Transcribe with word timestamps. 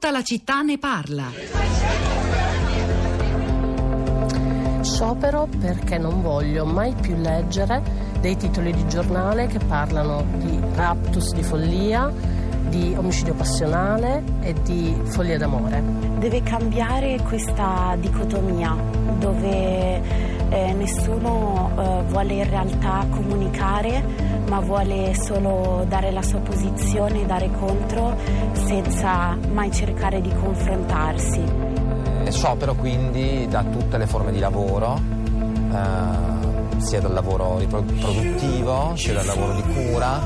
Tutta 0.00 0.12
la 0.12 0.22
città 0.22 0.62
ne 0.62 0.78
parla. 0.78 1.24
Sciopero 4.80 5.48
perché 5.58 5.98
non 5.98 6.22
voglio 6.22 6.64
mai 6.64 6.94
più 6.94 7.16
leggere 7.16 7.82
dei 8.20 8.36
titoli 8.36 8.72
di 8.72 8.86
giornale 8.86 9.48
che 9.48 9.58
parlano 9.58 10.24
di 10.36 10.56
raptus 10.76 11.34
di 11.34 11.42
follia, 11.42 12.12
di 12.68 12.94
omicidio 12.96 13.34
passionale 13.34 14.22
e 14.40 14.54
di 14.62 14.96
follia 15.06 15.36
d'amore. 15.36 15.82
Deve 16.18 16.44
cambiare 16.44 17.20
questa 17.22 17.96
dicotomia 17.98 18.76
dove 19.18 20.27
eh, 20.50 20.72
nessuno 20.72 21.70
eh, 21.76 22.02
vuole 22.08 22.34
in 22.34 22.48
realtà 22.48 23.06
comunicare 23.10 24.36
ma 24.48 24.60
vuole 24.60 25.14
solo 25.14 25.84
dare 25.86 26.10
la 26.10 26.22
sua 26.22 26.38
posizione, 26.38 27.26
dare 27.26 27.50
contro 27.50 28.16
senza 28.52 29.36
mai 29.52 29.70
cercare 29.70 30.20
di 30.20 30.32
confrontarsi. 30.34 31.42
Eh, 32.24 32.32
sciopero 32.32 32.74
quindi 32.74 33.46
da 33.48 33.62
tutte 33.62 33.98
le 33.98 34.06
forme 34.06 34.32
di 34.32 34.38
lavoro, 34.38 34.98
eh, 35.70 36.80
sia 36.80 37.00
dal 37.00 37.12
lavoro 37.12 37.60
produttivo, 37.66 38.92
sia 38.96 39.14
dal 39.14 39.26
lavoro 39.26 39.54
di 39.54 39.62
cura, 39.62 40.20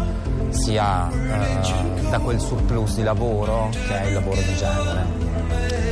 sia 0.50 1.11
eh, 1.11 2.09
da 2.11 2.19
quel 2.20 2.39
surplus 2.39 2.97
di 2.97 3.02
lavoro 3.02 3.70
che 3.70 4.00
è 4.02 4.06
il 4.06 4.14
lavoro 4.14 4.36
di 4.36 4.55
genere. 4.55 5.30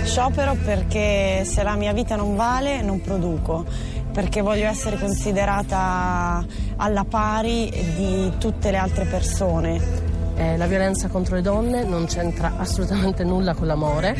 Sciopero 0.04 0.56
perché 0.64 1.44
se 1.44 1.62
la 1.62 1.74
mia 1.76 1.92
vita 1.92 2.16
non 2.16 2.34
vale 2.36 2.82
non 2.82 3.00
produco 3.00 3.64
perché 4.12 4.40
voglio 4.40 4.66
essere 4.66 4.98
considerata 4.98 6.44
alla 6.76 7.04
pari 7.04 7.70
di 7.96 8.32
tutte 8.38 8.70
le 8.70 8.76
altre 8.76 9.04
persone. 9.04 10.08
Eh, 10.36 10.56
la 10.56 10.66
violenza 10.66 11.08
contro 11.08 11.34
le 11.34 11.42
donne 11.42 11.84
non 11.84 12.06
c'entra 12.06 12.54
assolutamente 12.56 13.24
nulla 13.24 13.54
con 13.54 13.66
l'amore 13.66 14.16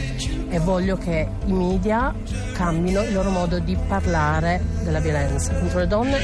e 0.51 0.59
voglio 0.59 0.97
che 0.97 1.27
i 1.47 1.53
media 1.53 2.15
cambino 2.53 3.01
il 3.03 3.13
loro 3.15 3.31
modo 3.31 3.59
di 3.59 3.77
parlare 3.89 4.63
della 4.83 5.01
violenza 5.01 5.55
contro 5.55 5.79
le 5.79 5.87
donne. 5.87 6.19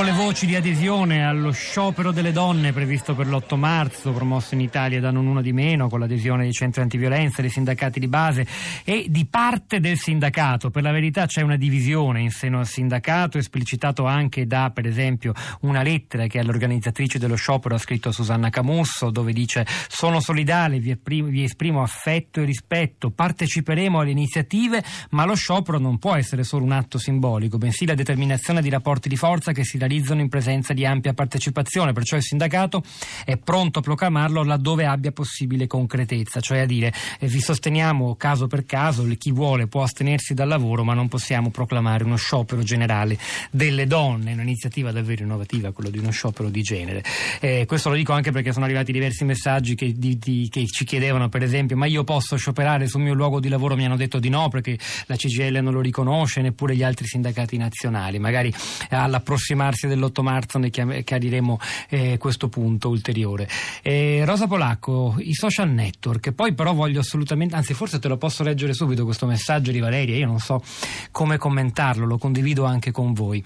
Ecco 0.00 0.08
le 0.12 0.16
voci 0.16 0.46
di 0.46 0.56
adesione 0.56 1.26
allo 1.26 1.50
sciopero 1.50 2.10
delle 2.10 2.32
donne 2.32 2.72
previsto 2.72 3.14
per 3.14 3.26
l'8 3.26 3.56
marzo, 3.56 4.12
promosso 4.12 4.54
in 4.54 4.62
Italia 4.62 4.98
da 4.98 5.10
non 5.10 5.26
una 5.26 5.42
di 5.42 5.52
meno, 5.52 5.90
con 5.90 6.00
l'adesione 6.00 6.44
dei 6.44 6.54
centri 6.54 6.80
antiviolenza, 6.80 7.42
dei 7.42 7.50
sindacati 7.50 8.00
di 8.00 8.08
base 8.08 8.46
e 8.82 9.04
di 9.10 9.26
parte 9.26 9.78
del 9.78 9.98
sindacato. 9.98 10.70
Per 10.70 10.82
la 10.82 10.90
verità 10.90 11.26
c'è 11.26 11.42
una 11.42 11.56
divisione 11.56 12.22
in 12.22 12.30
seno 12.30 12.60
al 12.60 12.66
sindacato, 12.66 13.36
esplicitato 13.36 14.06
anche 14.06 14.46
da, 14.46 14.70
per 14.72 14.86
esempio, 14.86 15.34
una 15.62 15.82
lettera 15.82 16.26
che 16.28 16.38
all'organizzatrice 16.38 17.18
dello 17.18 17.36
sciopero 17.36 17.74
ha 17.74 17.78
scritto 17.78 18.10
Susanna 18.10 18.48
Camusso, 18.48 19.10
dove 19.10 19.34
dice 19.34 19.66
sono 19.86 20.20
solidale, 20.20 20.78
vi 20.78 20.92
esprimo, 20.92 21.28
vi 21.28 21.44
esprimo 21.44 21.82
affetto 21.82 22.40
e 22.40 22.44
rispetto, 22.44 23.10
parteciperemo 23.10 24.00
alle 24.00 24.12
iniziative, 24.12 24.82
ma 25.10 25.26
lo 25.26 25.34
sciopero 25.34 25.78
non 25.78 25.98
può 25.98 26.14
essere 26.14 26.42
solo 26.42 26.64
un 26.64 26.72
atto 26.72 26.96
simbolico, 26.96 27.58
bensì 27.58 27.84
la 27.84 27.94
determinazione 27.94 28.62
di 28.62 28.70
rapporti 28.70 29.10
di 29.10 29.16
forza 29.16 29.52
che 29.52 29.62
si 29.62 29.72
realizzano 29.72 29.88
in 29.94 30.28
presenza 30.28 30.72
di 30.72 30.84
ampia 30.84 31.12
partecipazione, 31.14 31.92
perciò 31.92 32.16
il 32.16 32.22
sindacato 32.22 32.82
è 33.24 33.36
pronto 33.36 33.78
a 33.78 33.82
proclamarlo 33.82 34.42
laddove 34.42 34.86
abbia 34.86 35.12
possibile 35.12 35.66
concretezza, 35.66 36.40
cioè 36.40 36.60
a 36.60 36.66
dire 36.66 36.92
eh, 37.18 37.26
vi 37.26 37.40
sosteniamo 37.40 38.14
caso 38.16 38.46
per 38.46 38.64
caso, 38.64 39.06
chi 39.18 39.32
vuole 39.32 39.66
può 39.66 39.82
astenersi 39.82 40.34
dal 40.34 40.48
lavoro, 40.48 40.84
ma 40.84 40.94
non 40.94 41.08
possiamo 41.08 41.50
proclamare 41.50 42.04
uno 42.04 42.16
sciopero 42.16 42.62
generale 42.62 43.18
delle 43.50 43.86
donne, 43.86 44.32
un'iniziativa 44.32 44.92
davvero 44.92 45.22
innovativa, 45.22 45.72
quello 45.72 45.90
di 45.90 45.98
uno 45.98 46.10
sciopero 46.10 46.48
di 46.48 46.62
genere. 46.62 47.02
Eh, 47.40 47.64
questo 47.66 47.88
lo 47.88 47.94
dico 47.94 48.12
anche 48.12 48.32
perché 48.32 48.52
sono 48.52 48.64
arrivati 48.64 48.92
diversi 48.92 49.24
messaggi 49.24 49.74
che, 49.74 49.92
di, 49.96 50.18
di, 50.18 50.48
che 50.50 50.66
ci 50.66 50.84
chiedevano, 50.84 51.28
per 51.28 51.42
esempio, 51.42 51.76
ma 51.76 51.86
io 51.86 52.04
posso 52.04 52.36
scioperare 52.36 52.86
sul 52.86 53.02
mio 53.02 53.14
luogo 53.14 53.40
di 53.40 53.48
lavoro? 53.48 53.76
Mi 53.76 53.84
hanno 53.84 53.96
detto 53.96 54.18
di 54.18 54.28
no 54.28 54.48
perché 54.48 54.78
la 55.06 55.16
CGL 55.16 55.58
non 55.62 55.72
lo 55.72 55.80
riconosce, 55.80 56.40
neppure 56.40 56.76
gli 56.76 56.82
altri 56.82 57.06
sindacati 57.06 57.56
nazionali. 57.56 58.18
Magari 58.18 58.52
all'approssimazione 58.90 59.69
approssimarsi 59.70 59.86
dell'8 59.86 60.22
marzo 60.22 60.58
ne 60.58 60.70
chiariremo 60.70 61.58
eh, 61.88 62.18
questo 62.18 62.48
punto 62.48 62.88
ulteriore. 62.88 63.48
Eh, 63.82 64.22
Rosa 64.24 64.46
Polacco, 64.46 65.14
i 65.18 65.34
social 65.34 65.70
network, 65.70 66.32
poi 66.32 66.52
però 66.52 66.74
voglio 66.74 67.00
assolutamente, 67.00 67.54
anzi 67.54 67.74
forse 67.74 67.98
te 67.98 68.08
lo 68.08 68.16
posso 68.16 68.42
leggere 68.42 68.74
subito 68.74 69.04
questo 69.04 69.26
messaggio 69.26 69.70
di 69.70 69.78
Valeria, 69.78 70.16
io 70.16 70.26
non 70.26 70.38
so 70.38 70.62
come 71.10 71.38
commentarlo, 71.38 72.04
lo 72.04 72.18
condivido 72.18 72.64
anche 72.64 72.90
con 72.90 73.12
voi. 73.12 73.42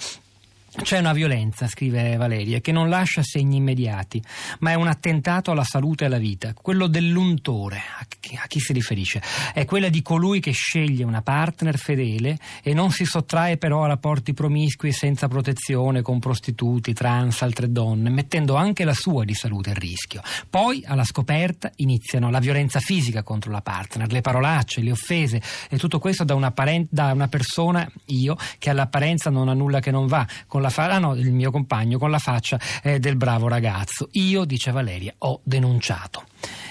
C'è 0.82 0.98
una 0.98 1.12
violenza, 1.12 1.68
scrive 1.68 2.16
Valeria, 2.16 2.58
che 2.58 2.72
non 2.72 2.88
lascia 2.88 3.22
segni 3.22 3.58
immediati, 3.58 4.20
ma 4.58 4.72
è 4.72 4.74
un 4.74 4.88
attentato 4.88 5.52
alla 5.52 5.62
salute 5.62 6.02
e 6.02 6.06
alla 6.08 6.18
vita. 6.18 6.52
Quello 6.52 6.88
dell'untore, 6.88 7.80
a 8.40 8.46
chi, 8.46 8.60
si 8.60 8.72
riferisce? 8.72 9.22
È 9.52 9.64
quella 9.64 9.88
di 9.88 10.02
colui 10.02 10.40
che 10.40 10.52
sceglie 10.52 11.04
una 11.04 11.22
partner 11.22 11.78
fedele 11.78 12.38
e 12.62 12.74
non 12.74 12.90
si 12.90 13.04
sottrae 13.04 13.56
però 13.56 13.84
a 13.84 13.88
rapporti 13.88 14.34
promiscui 14.34 14.92
senza 14.92 15.28
protezione 15.28 16.02
con 16.02 16.18
prostituti, 16.18 16.92
trans, 16.92 17.42
altre 17.42 17.70
donne, 17.70 18.10
mettendo 18.10 18.54
anche 18.54 18.84
la 18.84 18.94
sua 18.94 19.24
di 19.24 19.34
salute 19.34 19.70
a 19.70 19.74
rischio. 19.74 20.22
Poi, 20.48 20.82
alla 20.86 21.04
scoperta, 21.04 21.70
iniziano 21.76 22.30
la 22.30 22.38
violenza 22.38 22.80
fisica 22.80 23.22
contro 23.22 23.50
la 23.50 23.60
partner, 23.60 24.10
le 24.10 24.20
parolacce, 24.20 24.80
le 24.80 24.92
offese 24.92 25.42
e 25.68 25.78
tutto 25.78 25.98
questo 25.98 26.24
da 26.24 26.34
una, 26.34 26.50
parent- 26.50 26.88
da 26.90 27.12
una 27.12 27.28
persona, 27.28 27.88
io, 28.06 28.36
che 28.58 28.70
all'apparenza 28.70 29.30
non 29.30 29.48
ha 29.48 29.54
nulla 29.54 29.80
che 29.80 29.90
non 29.90 30.06
va, 30.06 30.26
con 30.46 30.62
la 30.62 30.70
fa- 30.70 30.90
ah 30.90 30.98
no, 30.98 31.14
il 31.14 31.32
mio 31.32 31.50
compagno 31.50 31.98
con 31.98 32.10
la 32.10 32.18
faccia 32.18 32.58
eh, 32.82 32.98
del 32.98 33.16
bravo 33.16 33.48
ragazzo. 33.48 34.08
Io, 34.12 34.44
dice 34.44 34.70
Valeria, 34.70 35.14
ho 35.18 35.40
denunciato. 35.44 36.24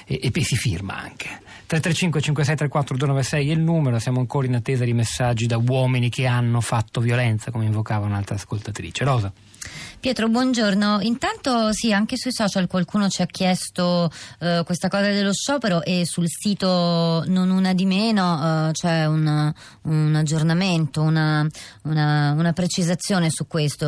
E, 0.06 0.19
e 0.22 0.44
si 0.44 0.56
firma 0.56 0.95
anche. 0.95 1.41
335 1.66 2.22
5634 2.22 2.97
296 2.97 3.50
è 3.50 3.51
il 3.51 3.59
numero, 3.59 4.00
siamo 4.00 4.19
ancora 4.19 4.45
in 4.45 4.56
attesa 4.56 4.84
di 4.84 4.94
messaggi 4.94 5.47
da 5.47 5.57
uomini 5.57 6.09
che 6.09 6.25
hanno 6.28 6.61
fatto 6.61 7.01
violenza, 7.01 7.51
come 7.51 7.66
invocava 7.66 8.06
un'altra 8.06 8.35
ascoltatrice. 8.35 9.03
Rosa. 9.03 9.31
Pietro, 10.03 10.28
buongiorno. 10.28 11.00
Intanto 11.00 11.72
sì, 11.72 11.94
anche 11.94 12.18
sui 12.18 12.34
social 12.34 12.68
qualcuno 12.68 13.08
ci 13.08 13.22
ha 13.22 13.25
chiesto 13.25 14.12
eh, 14.41 14.62
questa 14.66 14.90
cosa 14.90 15.03
dello 15.03 15.31
sciopero 15.31 15.81
e 15.81 16.06
sul 16.06 16.25
sito 16.28 17.24
Non 17.25 17.50
Una 17.50 17.74
di 17.74 17.86
Meno 17.86 18.68
eh, 18.68 18.72
c'è 18.74 19.06
un, 19.06 19.53
un 19.84 20.13
aggiornamento, 20.13 21.02
una, 21.02 21.47
una, 21.84 22.34
una, 22.34 22.52
precisazione 22.52 23.30
su 23.30 23.47
questo. 23.47 23.86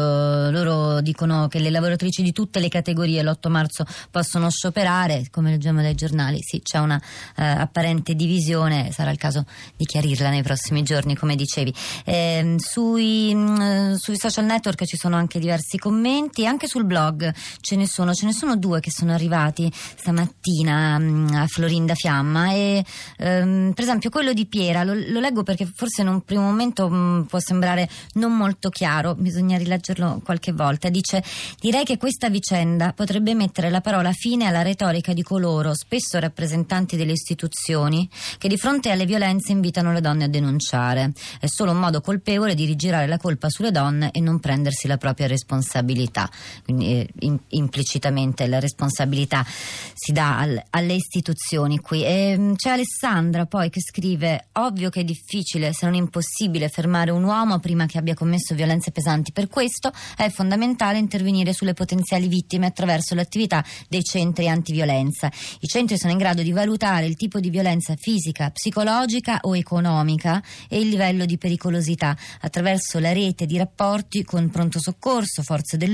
Loro 0.52 1.02
dicono 1.02 1.50
che 1.50 1.60
le 1.60 1.70
lavoratrici 1.70 2.24
di 2.24 2.32
tutte 2.32 2.62
le 2.62 2.70
categorie 2.70 3.22
l'8 3.22 3.50
marzo 3.50 3.86
possono 4.10 4.50
scioperare, 4.50 5.26
come 5.32 5.50
leggiamo 5.50 5.82
dai 5.82 5.96
giornali. 5.96 6.40
Sì, 6.42 6.62
c'è 6.62 6.78
una 6.78 6.96
eh, 7.36 7.44
apparente 7.44 8.16
divisione, 8.16 8.94
sarà 8.94 9.12
il 9.12 9.18
caso 9.18 9.44
di 9.76 9.84
chiarirla 9.84 10.30
nei 10.30 10.44
prossimi 10.44 10.82
giorni, 10.82 11.14
come 11.14 11.36
dicevi. 11.36 11.74
Ehm, 12.06 12.56
sui, 12.56 13.36
mm, 13.36 13.96
sui 13.96 14.18
social 14.18 14.46
network 14.46 14.86
ci 14.86 14.96
sono 14.96 15.18
anche 15.18 15.40
diversi 15.40 15.78
commenti 15.78 16.04
commenti 16.06 16.46
anche 16.46 16.68
sul 16.68 16.86
blog 16.86 17.34
ce 17.60 17.76
ne 17.76 17.88
sono, 17.88 18.14
ce 18.14 18.28
ne 18.28 18.32
sono 18.32 18.58
due 18.58 18.80
che 18.80 18.92
sono 18.92 19.12
arrivati 19.12 19.72
stamattina 19.74 20.98
um, 20.98 21.32
a 21.34 21.48
Florinda 21.48 21.96
Fiamma 21.96 22.52
e 22.52 22.86
um, 23.18 23.72
per 23.74 23.84
esempio 23.84 24.12
quello 24.12 24.32
di 24.32 24.46
Piera 24.46 24.84
lo, 24.84 24.94
lo, 24.94 25.20
leggo 25.20 25.42
perché 25.42 25.66
forse 25.66 26.04
in 26.04 26.10
un 26.10 26.22
primo 26.22 26.44
momento 26.44 26.86
um, 26.86 27.26
può 27.28 27.40
sembrare 27.40 27.90
non 28.14 28.38
molto 28.38 28.70
chiaro, 28.70 29.16
bisogna 29.16 29.58
rileggerlo 29.58 30.22
qualche 30.24 30.52
volta. 30.52 30.90
Dice 30.90 31.24
direi 31.60 31.84
che 31.84 31.98
questa 31.98 32.30
vicenda 32.30 32.94
potrebbe 32.94 33.34
mettere 33.34 33.72
la 33.72 33.82
parola 33.82 34.12
fine 34.12 34.46
alla 34.46 34.62
retorica 34.62 35.12
di 35.12 35.24
coloro, 35.24 35.74
spesso 35.74 36.20
rappresentanti 36.20 36.98
delle 36.98 37.14
istituzioni, 37.14 38.08
che 38.38 38.48
di 38.48 38.58
fronte 38.58 38.92
alle 38.92 39.08
violenze 39.08 39.52
invitano 39.52 39.92
le 39.92 40.02
donne 40.02 40.26
a 40.26 40.30
denunciare. 40.30 41.14
È 41.40 41.48
solo 41.48 41.72
un 41.72 41.80
modo 41.80 42.00
colpevole 42.00 42.54
di 42.54 42.66
rigirare 42.66 43.08
la 43.08 43.18
colpa 43.18 43.50
sulle 43.50 43.72
donne 43.72 44.12
e 44.12 44.20
non 44.20 44.40
prendersi 44.40 44.88
la 44.88 44.98
propria 44.98 45.26
responsabilità 45.26 45.94
responsabilità, 45.96 46.30
quindi 46.64 47.00
eh, 47.00 47.10
in, 47.20 47.40
implicitamente 47.50 48.48
la 48.48 48.60
responsabilità 48.60 49.46
si 49.94 50.12
dà 50.12 50.38
al, 50.38 50.62
alle 50.72 50.94
istituzioni 50.94 51.80
qui. 51.80 52.04
E, 52.04 52.32
ehm, 52.32 52.56
c'è 52.56 52.72
Alessandra 52.72 53.46
poi 53.46 53.70
che 53.70 53.80
scrive: 53.82 54.48
Ovvio 54.54 54.90
che 54.90 55.02
è 55.02 55.04
difficile, 55.04 55.74
se 55.74 55.86
non 55.86 55.96
impossibile, 55.96 56.70
fermare 56.70 57.12
un 57.12 57.24
uomo 57.24 57.60
prima 57.60 57.86
che 57.86 57.98
abbia 57.98 58.14
commesso 58.14 58.54
violenze 58.54 58.92
pesanti. 58.92 59.32
Per 59.32 59.48
questo 59.48 59.92
è 60.18 60.30
fondamentale 60.30 60.98
intervenire 60.98 61.54
sulle 61.54 61.74
potenziali 61.74 62.28
vittime 62.28 62.68
attraverso 62.68 63.16
l'attività 63.16 63.64
dei 63.88 64.04
centri 64.04 64.50
antiviolenza. 64.50 65.32
I 65.60 65.68
centri 65.68 65.98
sono 65.98 66.12
in 66.12 66.18
grado 66.18 66.42
di 66.42 66.52
valutare 66.52 67.06
il 67.06 67.16
tipo 67.16 67.40
di 67.40 67.50
violenza 67.50 67.96
fisica, 67.96 68.50
psicologica 68.50 69.40
o 69.44 69.56
economica 69.56 70.42
e 70.68 70.80
il 70.80 70.90
livello 70.90 71.26
di 71.26 71.38
pericolosità 71.38 72.18
attraverso 72.42 73.00
la 73.00 73.14
rete 73.14 73.46
di 73.46 73.58
rapporti 73.58 74.24
con 74.24 74.50
pronto 74.50 74.80
soccorso, 74.80 75.44
forze 75.44 75.78
dell'ordine, 75.78 75.85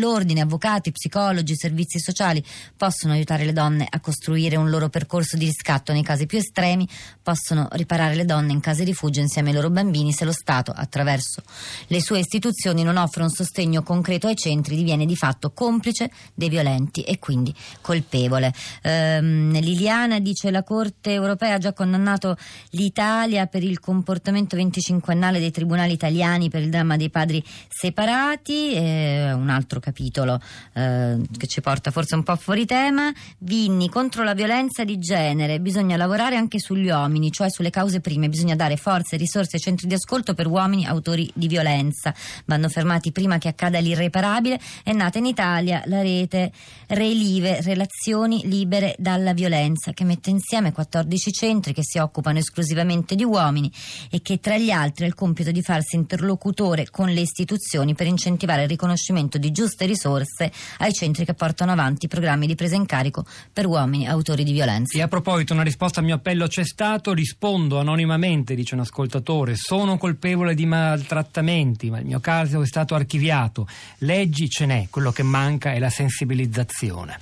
avvocati, 0.42 0.92
psicologi, 0.92 1.56
servizi 1.56 2.00
sociali 2.00 2.44
possono 2.76 3.14
aiutare 3.14 3.46
le 3.46 3.54
donne 3.54 3.88
a 3.90 4.00
costruire 4.00 4.56
un 4.56 4.70
loro 4.70 4.90
percorso 4.90 5.38
di 5.38 5.46
riscatto 5.46 5.94
nei 5.94 6.04
casi 6.04 6.26
più 6.26 6.38
estremi, 6.38 6.88
possono 7.22 7.68
riparare 7.72 8.16
le 8.16 8.26
donne 8.26 8.52
in 8.52 8.60
case 8.60 8.84
rifugio 8.84 9.20
insieme 9.20 9.50
ai 9.50 9.56
loro 9.56 9.70
bambini 9.70 10.12
se 10.12 10.26
lo 10.26 10.32
Stato, 10.32 10.72
attraverso 10.72 11.42
le 11.88 12.02
sue 12.02 12.20
istituzioni, 12.20 12.84
non 12.84 12.98
offre 12.98 13.24
un 13.24 13.30
sostegno 13.30 13.84
concreto 13.84 14.28
ai 14.28 14.36
centri, 14.36 14.76
diviene 14.76 15.06
di 15.06 15.16
fatto 15.16 15.52
complice 15.52 16.12
dei 16.34 16.50
violenti 16.50 17.02
e 17.02 17.20
quindi 17.20 17.54
colpevole. 17.82 18.54
Ehm, 18.82 19.60
Liliana 19.60 20.20
dice 20.20 20.52
la 20.52 20.64
Corte 20.64 21.12
europea 21.12 21.56
ha 21.56 21.58
già 21.58 21.74
condannato 21.74 22.38
l'Italia 22.72 23.46
per 23.48 23.64
il 23.64 23.80
comportamento 23.80 24.58
25ennale 24.58 25.40
dei 25.40 25.52
tribunali 25.52 25.94
italiani 25.94 26.50
per 26.50 26.62
il 26.62 26.70
dramma 26.70 26.98
dei 26.98 27.10
padri 27.10 27.44
separati, 27.68 28.74
eh, 28.74 29.32
un 29.34 29.50
altro 29.50 29.71
capitolo 29.80 30.40
eh, 30.74 31.18
che 31.38 31.48
ci 31.48 31.62
porta 31.62 31.92
forse 31.92 32.16
un 32.16 32.24
po' 32.24 32.36
fuori 32.36 32.66
tema. 32.66 33.12
Vinni 33.40 33.90
contro 33.90 34.24
la 34.24 34.34
violenza 34.34 34.84
di 34.84 34.98
genere, 34.98 35.60
bisogna 35.60 35.98
lavorare 35.98 36.36
anche 36.36 36.60
sugli 36.60 36.90
uomini, 36.90 37.32
cioè 37.32 37.50
sulle 37.50 37.70
cause 37.70 38.02
prime, 38.02 38.30
bisogna 38.30 38.56
dare 38.56 38.78
forze, 38.78 39.18
risorse 39.18 39.58
e 39.58 39.60
centri 39.60 39.88
di 39.88 39.94
ascolto 39.94 40.34
per 40.34 40.48
uomini 40.48 40.86
autori 40.86 41.30
di 41.34 41.48
violenza. 41.48 42.14
Vanno 42.46 42.70
fermati 42.70 43.12
prima 43.12 43.38
che 43.38 43.48
accada 43.48 43.80
l'irreparabile. 43.80 44.60
È 44.84 44.92
nata 44.94 45.18
in 45.18 45.26
Italia 45.26 45.82
la 45.86 46.02
rete 46.02 46.52
Relive, 46.88 47.62
Relazioni 47.62 48.42
Libere 48.46 48.96
dalla 48.98 49.34
Violenza, 49.34 49.92
che 49.92 50.04
mette 50.04 50.30
insieme 50.30 50.72
14 50.72 51.32
centri 51.32 51.74
che 51.74 51.84
si 51.84 51.98
occupano 51.98 52.40
esclusivamente 52.40 53.16
di 53.16 53.24
uomini 53.24 53.72
e 54.10 54.22
che 54.22 54.40
tra 54.40 54.58
gli 54.58 54.72
altri 54.72 55.06
ha 55.06 55.08
il 55.08 55.14
compito 55.14 55.52
di 55.52 55.62
farsi 55.62 55.96
interlocutore 55.96 56.90
con 56.90 57.10
le 57.10 57.22
istituzioni 57.22 57.96
per 57.96 58.08
incentivare 58.08 58.64
il 58.64 58.70
riconoscimento 58.70 59.38
di 59.38 59.52
giuste 59.62 59.86
risorse 59.86 60.52
ai 60.80 60.92
centri 60.92 61.24
che 61.24 61.36
portano 61.36 61.72
avanti 61.72 62.08
programmi 62.08 62.48
di 62.48 62.56
presa 62.56 62.76
in 62.76 62.88
carico 62.88 63.24
per 63.54 63.68
uomini 63.68 64.08
autori 64.08 64.44
di 64.44 64.54
violenza. 64.54 64.98
E 64.98 65.02
a 65.04 65.08
proposito, 65.08 65.54
una 65.54 65.62
risposta 65.62 66.00
al 66.00 66.06
mio 66.08 66.16
appello 66.16 66.48
c'è 66.48 66.66
stato, 66.66 67.14
rispondo 67.14 67.78
anonimamente, 67.78 68.56
dice 68.56 68.74
un 68.74 68.80
ascoltatore, 68.80 69.56
sono 69.56 69.98
colpevole 69.98 70.56
di 70.56 70.66
maltrattamenti, 70.66 71.92
ma 71.92 72.00
il 72.00 72.06
mio 72.06 72.20
caso 72.20 72.62
è 72.62 72.66
stato 72.66 72.96
archiviato. 72.96 73.68
Leggi 74.00 74.50
ce 74.50 74.66
n'è, 74.66 74.88
quello 74.90 75.12
che 75.12 75.22
manca 75.22 75.74
è 75.74 75.80
la 75.80 75.92
sensibilizzazione. 75.92 77.20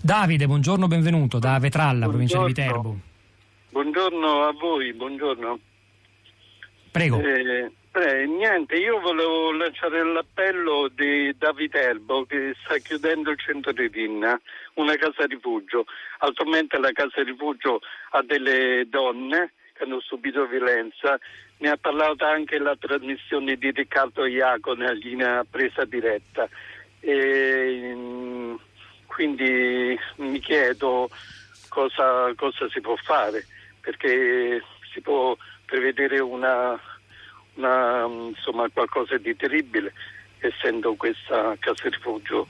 Davide, 0.00 0.46
buongiorno, 0.46 0.88
benvenuto, 0.88 1.38
da 1.38 1.58
Vetralla, 1.60 2.08
provincia 2.08 2.40
di 2.40 2.46
Viterbo. 2.46 2.98
Buongiorno 3.70 4.48
a 4.48 4.52
voi, 4.58 4.92
buongiorno. 4.94 5.58
Prego. 6.90 7.20
Eh, 7.20 7.70
eh, 7.92 8.26
niente, 8.26 8.76
io 8.76 9.00
volevo 9.00 9.50
lanciare 9.52 10.04
l'appello 10.04 10.88
di, 10.88 11.34
da 11.36 11.52
Viterbo 11.52 12.24
che 12.24 12.54
sta 12.62 12.76
chiudendo 12.78 13.30
il 13.30 13.38
centro 13.38 13.72
di 13.72 13.88
Rinna, 13.88 14.40
una 14.74 14.94
casa 14.96 15.26
rifugio. 15.26 15.84
Attualmente 16.18 16.78
la 16.78 16.92
casa 16.92 17.22
rifugio 17.22 17.80
ha 18.10 18.22
delle 18.22 18.86
donne 18.88 19.52
che 19.72 19.84
hanno 19.84 20.00
subito 20.00 20.46
violenza. 20.46 21.18
Ne 21.58 21.70
ha 21.70 21.76
parlato 21.76 22.24
anche 22.24 22.58
la 22.58 22.76
trasmissione 22.76 23.56
di 23.56 23.70
Riccardo 23.72 24.26
Iaco 24.26 24.74
nella 24.74 24.92
linea 24.92 25.44
presa 25.44 25.84
diretta. 25.84 26.48
E, 27.00 27.92
mm, 27.94 28.54
quindi 29.06 29.98
mi 30.16 30.38
chiedo 30.38 31.10
cosa, 31.68 32.32
cosa 32.36 32.68
si 32.70 32.80
può 32.80 32.94
fare, 32.96 33.44
perché 33.80 34.62
si 34.92 35.00
può 35.00 35.36
prevedere 35.68 36.18
una, 36.18 36.80
una, 37.54 38.06
insomma, 38.30 38.66
qualcosa 38.72 39.18
di 39.18 39.36
terribile 39.36 39.92
essendo 40.38 40.94
questa 40.94 41.54
casa 41.58 41.88
rifugio 41.90 42.46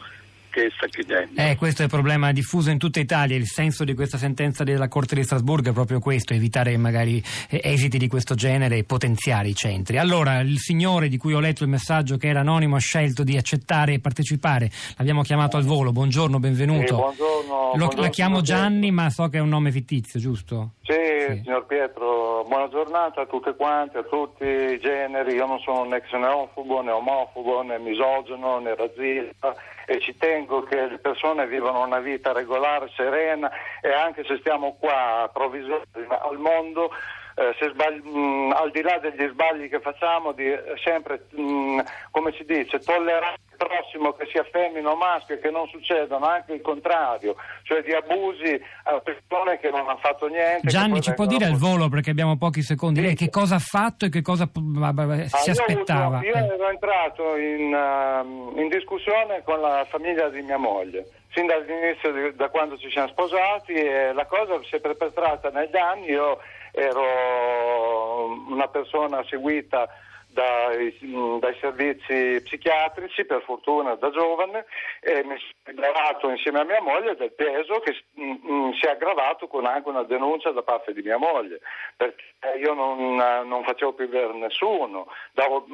che 0.50 0.70
sta 0.75 0.87
chiudendo. 0.87 1.41
Eh, 1.41 1.56
questo 1.56 1.82
è 1.82 1.85
il 1.85 1.91
problema 1.91 2.32
diffuso 2.32 2.70
in 2.70 2.79
tutta 2.79 3.00
Italia. 3.00 3.37
Il 3.37 3.47
senso 3.47 3.85
di 3.85 3.94
questa 3.94 4.19
sentenza 4.19 4.65
della 4.65 4.88
Corte 4.88 5.15
di 5.15 5.23
Strasburgo 5.25 5.70
è 5.70 5.73
proprio 5.73 5.99
questo: 5.99 6.32
evitare 6.32 6.76
magari 6.76 7.23
eh, 7.50 7.61
esiti 7.62 7.99
di 7.99 8.09
questo 8.09 8.35
genere 8.35 8.79
e 8.79 8.85
potenziare 8.85 9.49
i 9.49 9.55
centri. 9.55 9.99
Allora, 9.99 10.41
il 10.41 10.59
signore 10.59 11.09
di 11.09 11.17
cui 11.17 11.35
ho 11.35 11.41
letto 11.41 11.64
il 11.64 11.71
messaggio, 11.71 12.17
che 12.17 12.29
era 12.29 12.41
anonimo, 12.41 12.76
ha 12.76 12.81
scelto 12.81 13.25
di 13.25 13.37
accettare 13.37 13.94
e 13.94 14.00
partecipare. 14.00 14.71
L'abbiamo 14.97 15.23
chiamato 15.23 15.56
al 15.56 15.64
volo. 15.64 15.93
Buongiorno, 15.93 16.38
benvenuto. 16.38 16.87
Sì, 16.87 16.94
buongiorno, 16.94 17.49
Lo, 17.49 17.76
buongiorno, 17.76 18.00
la 18.00 18.09
chiamo 18.09 18.41
Gianni, 18.41 18.91
ma 18.91 19.11
so 19.11 19.29
che 19.29 19.38
è 19.38 19.41
un 19.41 19.49
nome 19.49 19.71
fittizio, 19.73 20.19
giusto? 20.21 20.75
Sì, 20.82 21.18
Sì. 21.35 21.43
signor 21.43 21.67
Pietro, 21.67 22.45
buona 22.45 22.69
giornata 22.69 23.23
a 23.23 23.27
tutte 23.27 23.55
quante, 23.55 23.99
a 23.99 24.03
tutti 24.03 24.45
i 24.45 24.79
generi. 24.79 25.35
Io 25.35 25.47
non 25.47 25.59
sono 25.61 25.85
né 25.85 26.01
xenofobo, 26.01 26.81
né 26.83 26.91
omofobo, 26.91 27.63
né 27.63 27.79
misogono, 27.79 28.59
né 28.59 28.75
razzista 28.75 29.55
e 29.87 30.01
ci 30.01 30.17
tengo 30.17 30.63
che 30.63 30.87
le 30.87 30.99
persone 30.99 31.47
vivano 31.47 31.85
una 31.85 32.01
vita 32.01 32.33
regolare, 32.33 32.91
serena 32.95 33.51
e 33.81 33.93
anche 33.93 34.25
se 34.25 34.37
stiamo 34.39 34.77
qua 34.79 35.29
provvisori 35.33 35.83
al 36.09 36.39
mondo, 36.39 36.91
eh, 37.37 37.55
sbagli- 37.59 38.05
mh, 38.05 38.53
al 38.55 38.71
di 38.71 38.83
là 38.83 38.99
degli 38.99 39.27
sbagli 39.29 39.69
che 39.69 39.81
facciamo, 39.81 40.33
di 40.33 40.55
sempre, 40.83 41.27
mh, 41.31 41.81
come 42.11 42.33
si 42.33 42.45
dice, 42.45 42.79
tollerare 42.81 43.37
prossimo 43.59 44.13
che 44.15 44.27
sia 44.33 44.45
femmina 44.51 44.91
o 44.91 44.97
maschio 44.97 45.35
e 45.35 45.39
che 45.41 45.51
non 45.51 45.67
succedano 45.69 46.25
anche 46.25 46.55
il 46.55 46.63
contrario, 46.63 47.37
cioè 47.65 47.83
di 47.83 47.93
abusi 47.93 48.59
a 48.85 49.01
persone 49.01 49.59
che 49.59 49.69
non 49.69 49.81
hanno 49.81 49.99
fatto 49.99 50.29
niente. 50.29 50.69
Gianni, 50.69 51.03
ci 51.03 51.13
può 51.13 51.27
dire 51.27 51.45
al 51.45 51.57
volo 51.59 51.89
perché 51.91 52.11
abbiamo 52.11 52.39
pochi 52.39 52.63
secondi. 52.63 53.03
Lei 53.03 53.15
che 53.17 53.29
cosa 53.29 53.57
ha 53.57 53.59
fatto 53.61 54.07
e 54.07 54.09
che 54.09 54.23
cosa 54.23 54.49
bah, 54.51 54.93
bah, 54.93 55.03
Ah, 55.03 55.27
si 55.27 55.51
io 55.51 55.57
avuto- 55.57 55.73
aspettava? 55.73 56.21
io 56.23 56.33
Eh. 56.35 56.39
ero 56.55 56.69
entrato 56.71 57.37
in, 57.37 57.75
ehm, 57.75 58.53
in 58.57 58.69
discussione 58.69 59.43
con 59.43 59.61
la 59.61 59.85
famiglia 59.91 60.29
di 60.31 60.41
mia 60.43 60.57
moglie, 60.57 61.05
sin 61.35 61.47
dall'inizio, 61.47 62.13
di- 62.13 62.37
da 62.37 62.49
quando 62.49 62.79
ci 62.79 62.89
siamo 62.91 63.09
sposati, 63.09 63.73
e 63.73 64.13
la 64.13 64.25
cosa 64.27 64.59
si 64.63 64.77
è 64.77 64.81
perpetrata 64.81 65.51
negli 65.51 65.77
anni. 65.77 66.07
Io 66.07 66.39
ero 66.73 68.47
una 68.49 68.69
persona 68.69 69.25
seguita 69.29 69.89
dai, 70.38 70.96
mh, 71.00 71.38
dai 71.40 71.56
servizi 71.61 72.40
psichiatrici, 72.44 73.25
per 73.25 73.43
fortuna 73.43 73.96
da 73.96 74.11
giovane, 74.11 74.67
e 75.00 75.25
mi 75.25 75.37
sono 75.37 75.52
liberato 75.64 76.31
insieme 76.31 76.61
a 76.61 76.64
mia 76.64 76.81
moglie 76.81 77.17
del 77.17 77.32
peso 77.32 77.81
che 77.81 77.96
mh, 78.12 78.23
mh, 78.23 78.73
si 78.75 78.87
è 78.87 78.90
aggravato 78.90 79.49
con 79.49 79.67
anche 79.67 79.88
una 79.88 80.05
denuncia 80.05 80.52
da 80.52 80.62
parte 80.62 80.93
di 80.93 81.02
mia 81.02 81.19
moglie, 81.19 81.61
perché 81.96 82.23
io 82.62 82.73
non, 82.73 83.17
non 83.17 83.64
facevo 83.64 83.94
più 83.94 84.08
vedere 84.08 84.32
nessuno, 84.35 85.08
davo, 85.32 85.67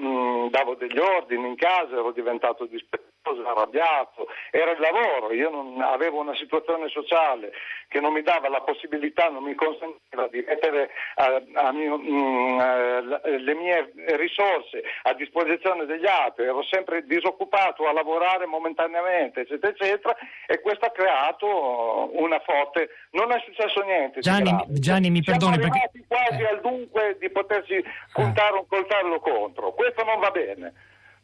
davo 0.48 0.74
degli 0.76 0.98
ordini 0.98 1.46
in 1.48 1.56
casa, 1.56 1.92
ero 1.92 2.12
diventato 2.12 2.64
dispettoso, 2.64 3.12
arrabbiato, 3.30 4.26
era 4.50 4.72
il 4.72 4.80
lavoro, 4.80 5.32
io 5.32 5.48
non 5.50 5.80
avevo 5.80 6.20
una 6.20 6.34
situazione 6.36 6.88
sociale 6.88 7.52
che 7.88 8.00
non 8.00 8.12
mi 8.12 8.22
dava 8.22 8.48
la 8.48 8.60
possibilità, 8.60 9.28
non 9.28 9.44
mi 9.44 9.54
consentiva 9.54 10.26
di 10.28 10.44
mettere 10.46 10.90
a- 11.16 11.42
a 11.54 11.72
mio- 11.72 11.96
mh, 11.98 12.60
eh, 12.60 13.02
la- 13.02 13.20
le 13.24 13.54
mie 13.54 13.92
risorse 14.16 14.82
a 15.02 15.14
disposizione 15.14 15.86
degli 15.86 16.06
altri, 16.06 16.44
ero 16.44 16.62
sempre 16.64 17.04
disoccupato 17.06 17.86
a 17.86 17.92
lavorare 17.92 18.46
momentaneamente, 18.46 19.40
eccetera, 19.40 19.72
eccetera, 19.72 20.16
e 20.46 20.60
questo 20.60 20.86
ha 20.86 20.90
creato 20.90 22.10
una 22.20 22.40
forte... 22.40 22.90
Non 23.12 23.30
è 23.32 23.40
successo 23.44 23.80
niente. 23.82 24.20
Gianni. 24.20 24.50
Gianni, 24.68 25.08
mi 25.10 25.22
Siamo 25.22 25.38
perdoni 25.38 25.62
perché... 25.70 25.90
quasi 26.08 26.42
eh. 26.42 26.48
al 26.48 26.60
dunque 26.60 27.16
di 27.20 27.30
potersi 27.30 27.82
puntare 28.12 28.54
un 28.58 28.66
coltello 28.66 29.20
contro. 29.20 29.72
Questo 29.72 30.02
non 30.04 30.18
va 30.18 30.30
bene. 30.30 30.72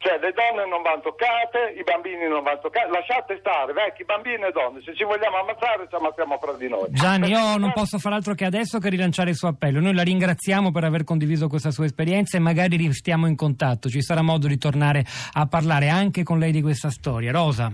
Cioè 0.00 0.16
le 0.16 0.33
donne 0.33 0.64
non 0.64 0.80
vanno 0.80 1.02
toccate, 1.04 1.76
i 1.76 1.85
bambini 1.85 2.26
non 2.26 2.42
vanno 2.42 2.61
toccati, 2.61 2.88
lasciate 2.90 3.37
stare 3.38 3.75
vecchi, 3.75 4.02
bambini 4.04 4.49
e 4.49 4.50
donne, 4.50 4.80
se 4.80 4.97
ci 4.97 5.04
vogliamo 5.04 5.37
ammazzare 5.45 5.85
ci 5.90 5.95
ammazziamo 5.95 6.38
fra 6.40 6.52
di 6.57 6.69
noi. 6.69 6.88
Gianni, 6.88 7.28
io 7.28 7.37
Perché- 7.37 7.59
non 7.59 7.73
posso 7.73 7.99
fare 7.99 8.14
altro 8.14 8.33
che 8.33 8.47
adesso 8.47 8.78
che 8.78 8.88
rilanciare 8.88 9.28
il 9.28 9.37
suo 9.37 9.49
appello. 9.49 9.78
Noi 9.78 9.92
la 9.92 10.02
ringraziamo 10.02 10.73
per 10.73 10.85
aver 10.85 11.04
condiviso 11.04 11.49
questa 11.49 11.71
sua 11.71 11.85
esperienza 11.85 12.38
e 12.38 12.40
magari 12.40 12.78
restiamo 12.78 13.26
in 13.26 13.37
contatto. 13.37 13.90
Ci 13.90 14.00
sarà 14.00 14.23
modo 14.23 14.47
di 14.47 14.57
tornare 14.57 15.04
a 15.35 15.47
parlare 15.47 15.90
anche 15.90 16.23
con 16.23 16.38
lei 16.38 16.52
di 16.52 16.62
questa 16.62 16.88
storia. 16.88 17.30
Rosa. 17.30 17.71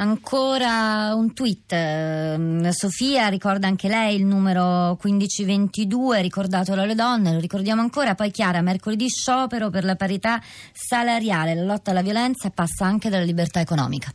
Ancora 0.00 1.12
un 1.16 1.32
tweet, 1.32 1.72
ehm, 1.72 2.68
Sofia 2.70 3.26
ricorda 3.26 3.66
anche 3.66 3.88
lei 3.88 4.14
il 4.14 4.24
numero 4.24 4.96
1522, 5.02 6.22
ricordatelo 6.22 6.82
alle 6.82 6.94
donne, 6.94 7.32
lo 7.32 7.40
ricordiamo 7.40 7.80
ancora, 7.80 8.14
poi 8.14 8.30
Chiara, 8.30 8.60
mercoledì 8.60 9.08
sciopero 9.08 9.70
per 9.70 9.82
la 9.82 9.96
parità 9.96 10.40
salariale, 10.72 11.56
la 11.56 11.64
lotta 11.64 11.90
alla 11.90 12.02
violenza 12.02 12.48
passa 12.50 12.86
anche 12.86 13.08
dalla 13.08 13.24
libertà 13.24 13.58
economica. 13.58 14.12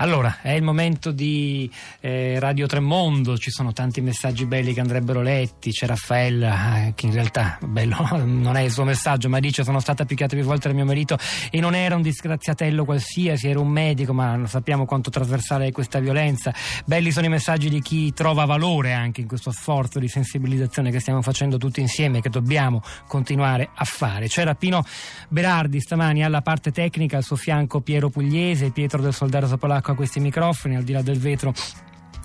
Allora, 0.00 0.38
è 0.42 0.52
il 0.52 0.62
momento 0.62 1.10
di 1.10 1.68
eh, 1.98 2.38
Radio 2.38 2.68
Tremondo, 2.68 3.36
ci 3.36 3.50
sono 3.50 3.72
tanti 3.72 4.00
messaggi 4.00 4.46
belli 4.46 4.72
che 4.72 4.78
andrebbero 4.78 5.22
letti, 5.22 5.72
c'è 5.72 5.86
Raffaella 5.86 6.86
eh, 6.86 6.92
che 6.94 7.06
in 7.06 7.12
realtà, 7.12 7.58
bello, 7.66 7.96
non 8.24 8.56
è 8.56 8.60
il 8.60 8.70
suo 8.70 8.84
messaggio, 8.84 9.28
ma 9.28 9.40
dice 9.40 9.64
sono 9.64 9.80
stata 9.80 10.04
picchiata 10.04 10.36
più 10.36 10.44
volte 10.44 10.68
da 10.68 10.74
mio 10.74 10.84
marito 10.84 11.18
e 11.50 11.58
non 11.58 11.74
era 11.74 11.96
un 11.96 12.02
disgraziatello 12.02 12.84
qualsiasi, 12.84 13.48
era 13.48 13.58
un 13.58 13.66
medico, 13.66 14.12
ma 14.12 14.40
sappiamo 14.46 14.84
quanto 14.84 15.10
trasversale 15.10 15.66
è 15.66 15.72
questa 15.72 15.98
violenza. 15.98 16.54
Belli 16.84 17.10
sono 17.10 17.26
i 17.26 17.30
messaggi 17.30 17.68
di 17.68 17.82
chi 17.82 18.12
trova 18.12 18.44
valore 18.44 18.92
anche 18.92 19.22
in 19.22 19.26
questo 19.26 19.50
sforzo 19.50 19.98
di 19.98 20.06
sensibilizzazione 20.06 20.92
che 20.92 21.00
stiamo 21.00 21.22
facendo 21.22 21.58
tutti 21.58 21.80
insieme, 21.80 22.20
che 22.20 22.30
dobbiamo 22.30 22.84
continuare 23.08 23.70
a 23.74 23.84
fare. 23.84 24.28
C'era 24.28 24.54
Pino 24.54 24.84
Berardi 25.28 25.80
stamani 25.80 26.22
alla 26.22 26.40
parte 26.40 26.70
tecnica, 26.70 27.16
al 27.16 27.24
suo 27.24 27.34
fianco 27.34 27.80
Piero 27.80 28.10
Pugliese, 28.10 28.70
Pietro 28.70 29.02
del 29.02 29.12
Soldato 29.12 29.56
Polacco 29.56 29.86
a 29.92 29.94
questi 29.94 30.20
microfoni, 30.20 30.76
al 30.76 30.82
di 30.82 30.92
là 30.92 31.02
del 31.02 31.18
vetro. 31.18 31.52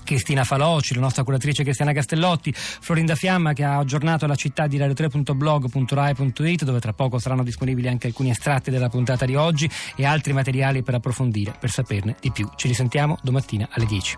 Cristina 0.03 0.43
Faloci, 0.43 0.93
la 0.93 1.01
nostra 1.01 1.23
curatrice 1.23 1.63
Cristiana 1.63 1.93
Castellotti, 1.93 2.53
Florinda 2.53 3.15
Fiamma 3.15 3.53
che 3.53 3.63
ha 3.63 3.77
aggiornato 3.77 4.27
la 4.27 4.35
città 4.35 4.67
di 4.67 4.77
radio3.blog.rai.it 4.77 6.63
dove 6.63 6.79
tra 6.79 6.93
poco 6.93 7.19
saranno 7.19 7.43
disponibili 7.43 7.87
anche 7.87 8.07
alcuni 8.07 8.29
estratti 8.29 8.69
della 8.69 8.89
puntata 8.89 9.25
di 9.25 9.35
oggi 9.35 9.69
e 9.95 10.05
altri 10.05 10.33
materiali 10.33 10.83
per 10.83 10.95
approfondire, 10.95 11.55
per 11.57 11.69
saperne 11.69 12.15
di 12.19 12.31
più. 12.31 12.49
Ci 12.55 12.67
risentiamo 12.67 13.17
domattina 13.21 13.69
alle 13.71 13.85
10. 13.85 14.15